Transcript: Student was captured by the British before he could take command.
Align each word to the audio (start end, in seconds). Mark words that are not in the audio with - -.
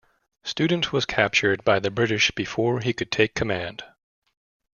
Student 0.43 0.91
was 0.91 1.05
captured 1.05 1.63
by 1.63 1.77
the 1.77 1.91
British 1.91 2.31
before 2.31 2.79
he 2.79 2.91
could 2.91 3.11
take 3.11 3.35
command. 3.35 3.83